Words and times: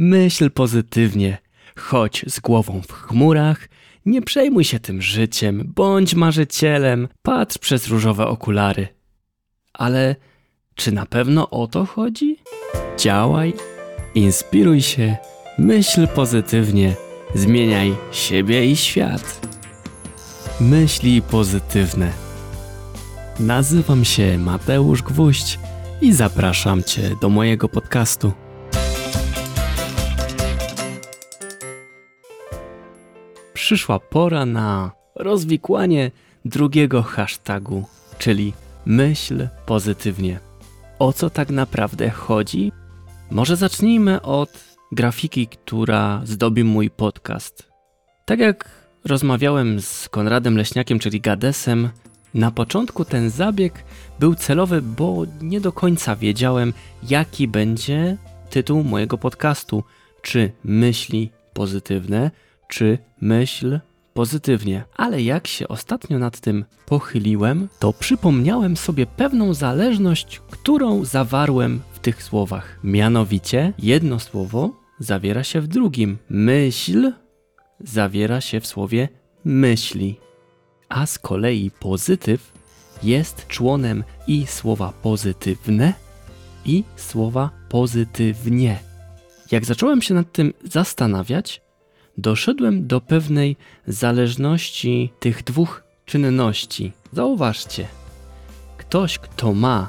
Myśl 0.00 0.50
pozytywnie, 0.50 1.38
chodź 1.76 2.24
z 2.28 2.40
głową 2.40 2.82
w 2.88 2.92
chmurach, 2.92 3.68
nie 4.06 4.22
przejmuj 4.22 4.64
się 4.64 4.80
tym 4.80 5.02
życiem, 5.02 5.72
bądź 5.76 6.14
marzycielem, 6.14 7.08
patrz 7.22 7.58
przez 7.58 7.88
różowe 7.88 8.26
okulary. 8.26 8.88
Ale 9.72 10.16
czy 10.74 10.92
na 10.92 11.06
pewno 11.06 11.50
o 11.50 11.66
to 11.66 11.86
chodzi? 11.86 12.36
Działaj, 12.98 13.52
inspiruj 14.14 14.82
się, 14.82 15.16
myśl 15.58 16.08
pozytywnie, 16.08 16.94
zmieniaj 17.34 17.94
siebie 18.12 18.70
i 18.70 18.76
świat. 18.76 19.48
Myśli 20.60 21.22
pozytywne. 21.22 22.12
Nazywam 23.40 24.04
się 24.04 24.38
Mateusz 24.38 25.02
Gwóźdź 25.02 25.58
i 26.00 26.12
zapraszam 26.12 26.82
Cię 26.82 27.16
do 27.20 27.28
mojego 27.28 27.68
podcastu. 27.68 28.32
Przyszła 33.68 33.98
pora 34.00 34.46
na 34.46 34.90
rozwikłanie 35.14 36.10
drugiego 36.44 37.02
hashtagu, 37.02 37.84
czyli 38.18 38.52
myśl 38.86 39.48
pozytywnie. 39.66 40.40
O 40.98 41.12
co 41.12 41.30
tak 41.30 41.50
naprawdę 41.50 42.10
chodzi? 42.10 42.72
Może 43.30 43.56
zacznijmy 43.56 44.22
od 44.22 44.50
grafiki, 44.92 45.46
która 45.46 46.20
zdobi 46.24 46.64
mój 46.64 46.90
podcast. 46.90 47.68
Tak 48.24 48.38
jak 48.38 48.68
rozmawiałem 49.04 49.80
z 49.80 50.08
Konradem 50.08 50.56
Leśniakiem, 50.56 50.98
czyli 50.98 51.20
Gadesem, 51.20 51.88
na 52.34 52.50
początku 52.50 53.04
ten 53.04 53.30
zabieg 53.30 53.84
był 54.20 54.34
celowy, 54.34 54.82
bo 54.82 55.22
nie 55.42 55.60
do 55.60 55.72
końca 55.72 56.16
wiedziałem, 56.16 56.72
jaki 57.02 57.48
będzie 57.48 58.16
tytuł 58.50 58.84
mojego 58.84 59.18
podcastu. 59.18 59.84
Czy 60.22 60.52
myśli 60.64 61.30
pozytywne, 61.52 62.30
czy 62.68 62.98
myśl 63.20 63.80
pozytywnie. 64.14 64.84
Ale 64.96 65.22
jak 65.22 65.46
się 65.46 65.68
ostatnio 65.68 66.18
nad 66.18 66.40
tym 66.40 66.64
pochyliłem, 66.86 67.68
to 67.78 67.92
przypomniałem 67.92 68.76
sobie 68.76 69.06
pewną 69.06 69.54
zależność, 69.54 70.40
którą 70.50 71.04
zawarłem 71.04 71.80
w 71.92 71.98
tych 71.98 72.22
słowach. 72.22 72.78
Mianowicie 72.84 73.72
jedno 73.78 74.20
słowo 74.20 74.70
zawiera 74.98 75.44
się 75.44 75.60
w 75.60 75.66
drugim. 75.66 76.18
Myśl 76.30 77.12
zawiera 77.80 78.40
się 78.40 78.60
w 78.60 78.66
słowie 78.66 79.08
myśli. 79.44 80.16
A 80.88 81.06
z 81.06 81.18
kolei 81.18 81.70
pozytyw 81.70 82.52
jest 83.02 83.46
członem 83.46 84.04
i 84.26 84.46
słowa 84.46 84.92
pozytywne, 85.02 85.92
i 86.64 86.84
słowa 86.96 87.50
pozytywnie. 87.68 88.78
Jak 89.50 89.64
zacząłem 89.64 90.02
się 90.02 90.14
nad 90.14 90.32
tym 90.32 90.52
zastanawiać, 90.64 91.62
doszedłem 92.18 92.86
do 92.86 93.00
pewnej 93.00 93.56
zależności 93.86 95.12
tych 95.20 95.44
dwóch 95.44 95.82
czynności. 96.04 96.92
Zauważcie, 97.12 97.88
ktoś, 98.76 99.18
kto 99.18 99.54
ma 99.54 99.88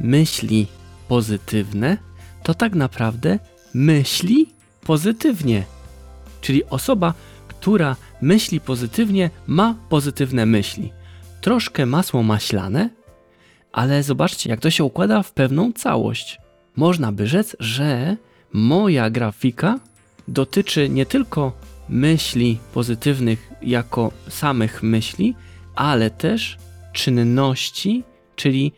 myśli 0.00 0.66
pozytywne, 1.08 1.98
to 2.42 2.54
tak 2.54 2.74
naprawdę 2.74 3.38
myśli 3.74 4.46
pozytywnie. 4.84 5.64
Czyli 6.40 6.64
osoba, 6.64 7.14
która 7.48 7.96
myśli 8.22 8.60
pozytywnie, 8.60 9.30
ma 9.46 9.74
pozytywne 9.88 10.46
myśli. 10.46 10.92
Troszkę 11.40 11.86
masło 11.86 12.22
maślane, 12.22 12.90
ale 13.72 14.02
zobaczcie, 14.02 14.50
jak 14.50 14.60
to 14.60 14.70
się 14.70 14.84
układa 14.84 15.22
w 15.22 15.32
pewną 15.32 15.72
całość. 15.72 16.38
Można 16.76 17.12
by 17.12 17.26
rzec, 17.26 17.56
że 17.60 18.16
moja 18.52 19.10
grafika 19.10 19.78
dotyczy 20.28 20.88
nie 20.88 21.06
tylko 21.06 21.52
myśli 21.88 22.58
pozytywnych 22.74 23.50
jako 23.62 24.12
samych 24.28 24.82
myśli, 24.82 25.34
ale 25.74 26.10
też 26.10 26.58
czynności, 26.92 28.04
czyli 28.36 28.72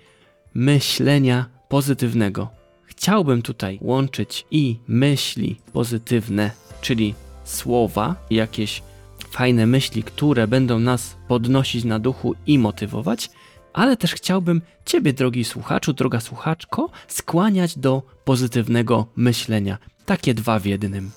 myślenia 0.54 1.46
pozytywnego. 1.68 2.48
Chciałbym 2.84 3.42
tutaj 3.42 3.78
łączyć 3.82 4.46
i 4.50 4.78
myśli 4.88 5.56
pozytywne, 5.72 6.50
czyli 6.80 7.14
słowa, 7.44 8.16
jakieś 8.30 8.82
fajne 9.30 9.66
myśli, 9.66 10.02
które 10.02 10.48
będą 10.48 10.78
nas 10.78 11.16
podnosić 11.28 11.84
na 11.84 11.98
duchu 11.98 12.34
i 12.46 12.58
motywować, 12.58 13.30
ale 13.72 13.96
też 13.96 14.14
chciałbym 14.14 14.62
Ciebie, 14.84 15.12
drogi 15.12 15.44
słuchaczu, 15.44 15.92
droga 15.92 16.20
słuchaczko, 16.20 16.90
skłaniać 17.08 17.78
do 17.78 18.02
pozytywnego 18.24 19.06
myślenia. 19.16 19.78
Takie 20.06 20.34
dwa 20.34 20.58
w 20.58 20.66
jednym. 20.66 21.10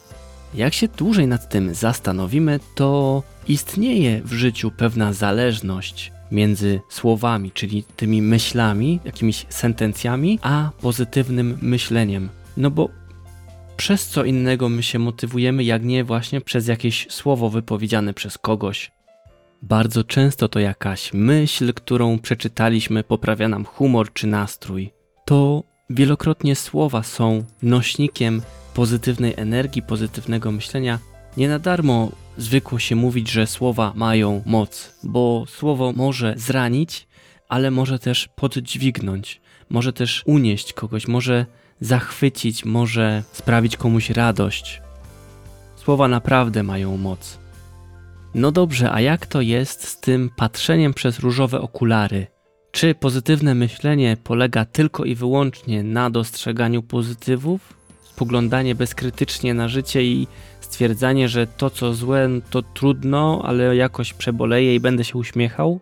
Jak 0.54 0.74
się 0.74 0.88
dłużej 0.88 1.28
nad 1.28 1.50
tym 1.50 1.74
zastanowimy, 1.74 2.60
to 2.76 3.24
istnieje 3.48 4.22
w 4.22 4.34
życiu 4.34 4.72
pewna 4.72 5.14
zależność 5.14 6.12
między 6.32 6.82
słowami, 6.90 7.52
czyli 7.52 7.84
tymi 7.96 8.22
myślami, 8.22 9.00
jakimiś 9.06 9.46
sentencjami, 9.50 10.40
a 10.42 10.70
pozytywnym 10.82 11.58
myśleniem. 11.62 12.30
No 12.58 12.72
bo 12.72 12.90
przez 13.78 14.08
co 14.08 14.24
innego 14.24 14.70
my 14.70 14.84
się 14.84 15.00
motywujemy, 15.00 15.64
jak 15.64 15.84
nie 15.84 16.04
właśnie 16.04 16.42
przez 16.42 16.68
jakieś 16.68 17.08
słowo 17.10 17.50
wypowiedziane 17.50 18.14
przez 18.14 18.38
kogoś. 18.38 18.92
Bardzo 19.62 20.04
często 20.04 20.50
to 20.50 20.60
jakaś 20.60 21.14
myśl, 21.14 21.74
którą 21.74 22.20
przeczytaliśmy, 22.20 23.04
poprawia 23.04 23.48
nam 23.48 23.66
humor 23.66 24.14
czy 24.14 24.28
nastrój. 24.28 24.94
To 25.26 25.64
wielokrotnie 25.90 26.56
słowa 26.56 27.04
są 27.04 27.44
nośnikiem 27.62 28.42
pozytywnej 28.74 29.34
energii, 29.38 29.82
pozytywnego 29.82 30.52
myślenia. 30.52 31.00
Nie 31.38 31.50
na 31.50 31.60
darmo 31.60 32.12
zwykło 32.38 32.80
się 32.80 32.96
mówić, 32.96 33.30
że 33.32 33.48
słowa 33.48 33.94
mają 33.96 34.42
moc, 34.46 34.96
bo 35.04 35.46
słowo 35.48 35.94
może 35.96 36.34
zranić, 36.38 37.08
ale 37.50 37.72
może 37.72 38.00
też 38.00 38.30
poddźwignąć, 38.36 39.42
może 39.70 39.94
też 39.94 40.24
unieść 40.26 40.74
kogoś, 40.74 41.08
może 41.08 41.46
zachwycić, 41.82 42.66
może 42.66 43.24
sprawić 43.32 43.78
komuś 43.78 44.10
radość. 44.10 44.82
Słowa 45.76 46.08
naprawdę 46.08 46.64
mają 46.64 46.98
moc. 46.98 47.40
No 48.36 48.52
dobrze, 48.52 48.92
a 48.92 49.02
jak 49.02 49.26
to 49.26 49.42
jest 49.42 49.88
z 49.88 50.00
tym 50.00 50.30
patrzeniem 50.36 50.94
przez 50.94 51.20
różowe 51.20 51.62
okulary? 51.62 52.28
Czy 52.72 52.96
pozytywne 52.96 53.56
myślenie 53.56 54.18
polega 54.24 54.66
tylko 54.66 55.06
i 55.06 55.16
wyłącznie 55.16 55.84
na 55.84 56.10
dostrzeganiu 56.10 56.84
pozytywów? 56.84 57.81
Spoglądanie 58.16 58.76
bezkrytycznie 58.76 59.54
na 59.54 59.68
życie 59.68 60.04
i 60.04 60.28
stwierdzanie, 60.62 61.30
że 61.30 61.48
to 61.48 61.70
co 61.70 61.94
złe 61.94 62.30
to 62.50 62.62
trudno, 62.62 63.42
ale 63.46 63.76
jakoś 63.76 64.14
przeboleję 64.14 64.76
i 64.76 64.80
będę 64.80 65.04
się 65.04 65.18
uśmiechał? 65.18 65.80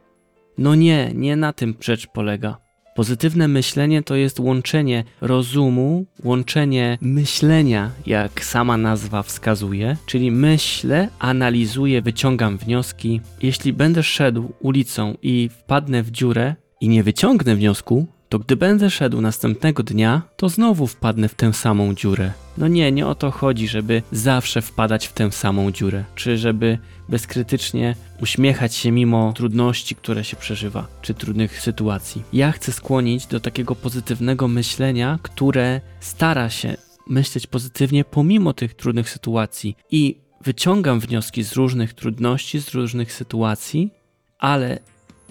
No 0.57 0.75
nie, 0.75 1.11
nie 1.15 1.35
na 1.35 1.53
tym 1.53 1.75
rzecz 1.81 2.07
polega. 2.07 2.57
Pozytywne 2.95 3.47
myślenie 3.47 4.03
to 4.03 4.15
jest 4.15 4.39
łączenie 4.39 5.03
rozumu, 5.21 6.05
łączenie 6.23 6.97
myślenia, 7.01 7.91
jak 8.05 8.45
sama 8.45 8.77
nazwa 8.77 9.23
wskazuje, 9.23 9.97
czyli 10.05 10.31
myślę, 10.31 11.09
analizuję, 11.19 12.01
wyciągam 12.01 12.57
wnioski. 12.57 13.21
Jeśli 13.41 13.73
będę 13.73 14.03
szedł 14.03 14.53
ulicą 14.59 15.15
i 15.21 15.49
wpadnę 15.49 16.03
w 16.03 16.11
dziurę 16.11 16.55
i 16.81 16.89
nie 16.89 17.03
wyciągnę 17.03 17.55
wniosku, 17.55 18.07
to 18.29 18.39
gdy 18.39 18.55
będę 18.55 18.89
szedł 18.89 19.21
następnego 19.21 19.83
dnia, 19.83 20.21
to 20.35 20.49
znowu 20.49 20.87
wpadnę 20.87 21.29
w 21.29 21.35
tę 21.35 21.53
samą 21.53 21.95
dziurę. 21.95 22.33
No 22.57 22.67
nie, 22.67 22.91
nie 22.91 23.07
o 23.07 23.15
to 23.15 23.31
chodzi, 23.31 23.67
żeby 23.67 24.01
zawsze 24.11 24.61
wpadać 24.61 25.07
w 25.07 25.13
tę 25.13 25.31
samą 25.31 25.71
dziurę, 25.71 26.03
czy 26.15 26.37
żeby 26.37 26.77
bezkrytycznie 27.09 27.95
uśmiechać 28.21 28.75
się 28.75 28.91
mimo 28.91 29.33
trudności, 29.33 29.95
które 29.95 30.23
się 30.23 30.37
przeżywa, 30.37 30.87
czy 31.01 31.13
trudnych 31.13 31.61
sytuacji. 31.61 32.23
Ja 32.33 32.51
chcę 32.51 32.71
skłonić 32.71 33.27
do 33.27 33.39
takiego 33.39 33.75
pozytywnego 33.75 34.47
myślenia, 34.47 35.19
które 35.21 35.81
stara 35.99 36.49
się 36.49 36.77
myśleć 37.07 37.47
pozytywnie 37.47 38.05
pomimo 38.05 38.53
tych 38.53 38.73
trudnych 38.73 39.09
sytuacji 39.09 39.75
i 39.91 40.15
wyciągam 40.41 40.99
wnioski 40.99 41.43
z 41.43 41.53
różnych 41.53 41.93
trudności, 41.93 42.61
z 42.61 42.69
różnych 42.69 43.13
sytuacji, 43.13 43.91
ale 44.39 44.79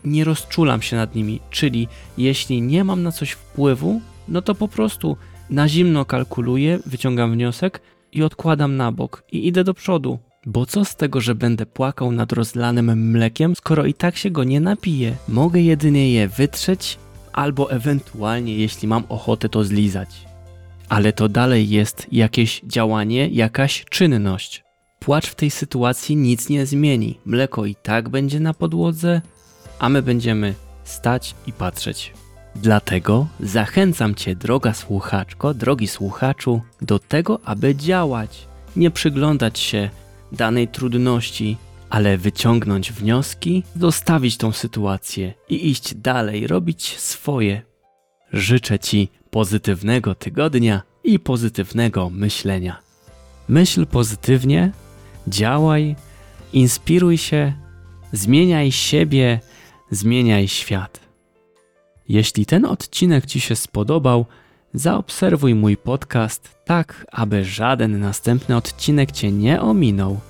nie 0.05 0.25
rozczulam 0.25 0.83
się 0.83 0.97
nad 0.97 1.15
nimi, 1.15 1.41
czyli 1.51 1.89
jeśli 2.19 2.63
nie 2.63 2.85
mam 2.85 3.03
na 3.03 3.13
coś 3.13 3.31
wpływu, 3.31 4.01
no 4.29 4.43
to 4.43 4.55
po 4.55 4.69
prostu 4.69 5.17
na 5.51 5.69
zimno 5.69 6.05
kalkuluję, 6.05 6.79
wyciągam 6.87 7.33
wniosek 7.33 7.81
i 8.13 8.23
odkładam 8.23 8.77
na 8.77 8.93
bok 8.93 9.25
i 9.33 9.47
idę 9.47 9.65
do 9.65 9.75
przodu. 9.75 10.19
Bo 10.47 10.67
co 10.67 10.85
z 10.85 10.97
tego, 10.97 11.21
że 11.21 11.35
będę 11.35 11.67
płakał 11.67 12.13
nad 12.13 12.33
rozlanym 12.33 13.11
mlekiem, 13.11 13.57
skoro 13.57 13.85
i 13.85 13.95
tak 13.95 14.17
się 14.17 14.31
go 14.31 14.45
nie 14.45 14.61
napiję? 14.61 15.17
Mogę 15.29 15.61
jedynie 15.61 16.13
je 16.13 16.29
wytrzeć, 16.29 16.99
albo 17.33 17.71
ewentualnie, 17.71 18.57
jeśli 18.57 18.89
mam 18.89 19.05
ochotę, 19.09 19.49
to 19.49 19.65
zlizać. 19.65 20.09
Ale 20.89 21.13
to 21.13 21.29
dalej 21.29 21.69
jest 21.69 22.07
jakieś 22.13 22.61
działanie, 22.65 23.29
jakaś 23.29 23.85
czynność. 23.91 24.65
Płacz 24.99 25.27
w 25.27 25.35
tej 25.35 25.51
sytuacji 25.51 26.17
nic 26.17 26.49
nie 26.49 26.67
zmieni. 26.67 27.19
Mleko 27.25 27.67
i 27.67 27.75
tak 27.75 28.09
będzie 28.09 28.41
na 28.41 28.55
podłodze, 28.55 29.21
a 29.79 29.89
my 29.89 30.03
będziemy 30.03 30.55
stać 30.85 31.35
i 31.47 31.53
patrzeć. 31.53 32.13
Dlatego 32.57 33.27
zachęcam 33.41 34.15
Cię, 34.15 34.37
droga 34.37 34.75
słuchaczko, 34.75 35.55
drogi 35.55 35.89
słuchaczu, 35.89 36.61
do 36.83 36.99
tego, 36.99 37.41
aby 37.45 37.75
działać, 37.75 38.49
nie 38.77 38.91
przyglądać 38.91 39.59
się 39.59 39.91
danej 40.33 40.69
trudności, 40.69 41.57
ale 41.91 42.19
wyciągnąć 42.19 42.93
wnioski, 42.93 43.63
zostawić 43.77 44.37
tą 44.37 44.53
sytuację 44.53 45.35
i 45.49 45.71
iść 45.71 45.95
dalej, 45.95 46.47
robić 46.47 46.99
swoje. 46.99 47.63
Życzę 48.33 48.79
Ci 48.79 49.09
pozytywnego 49.31 50.15
tygodnia 50.15 50.83
i 51.05 51.19
pozytywnego 51.19 52.11
myślenia. 52.11 52.77
Myśl 53.49 53.87
pozytywnie, 53.87 54.73
działaj, 55.29 55.97
inspiruj 56.53 57.19
się, 57.19 57.53
zmieniaj 58.13 58.73
siebie, 58.73 59.41
zmieniaj 59.91 60.49
świat. 60.49 61.01
Jeśli 62.09 62.47
ten 62.47 62.65
odcinek 62.65 63.27
Ci 63.27 63.41
się 63.41 63.57
spodobał, 63.57 64.27
zaobserwuj 64.75 65.55
mój 65.55 65.77
podcast 65.77 66.59
tak, 66.65 67.07
aby 67.13 67.45
żaden 67.45 68.01
następny 68.01 68.57
odcinek 68.57 69.13
Cię 69.13 69.33
nie 69.33 69.61
ominął. 69.61 70.21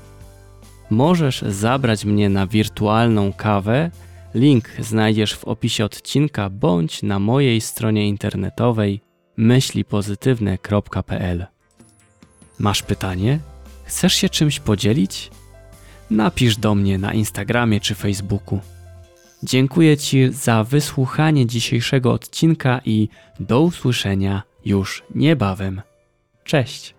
Możesz 0.90 1.42
zabrać 1.42 2.04
mnie 2.04 2.28
na 2.28 2.46
wirtualną 2.46 3.32
kawę. 3.32 3.90
Link 4.34 4.68
znajdziesz 4.78 5.34
w 5.34 5.44
opisie 5.44 5.84
odcinka 5.84 6.50
bądź 6.50 7.02
na 7.02 7.18
mojej 7.18 7.60
stronie 7.60 8.08
internetowej 8.08 9.00
myślipozytywne.pl. 9.36 11.46
Masz 12.58 12.82
pytanie? 12.82 13.38
Chcesz 13.84 14.14
się 14.14 14.28
czymś 14.28 14.60
podzielić? 14.60 15.30
Napisz 16.10 16.56
do 16.56 16.74
mnie 16.74 16.98
na 16.98 17.12
Instagramie 17.12 17.80
czy 17.80 17.94
Facebooku. 17.94 18.60
Dziękuję 19.42 19.96
Ci 19.96 20.32
za 20.32 20.64
wysłuchanie 20.64 21.46
dzisiejszego 21.46 22.12
odcinka 22.12 22.80
i 22.84 23.08
do 23.40 23.60
usłyszenia 23.60 24.42
już 24.64 25.02
niebawem. 25.14 25.82
Cześć! 26.44 26.97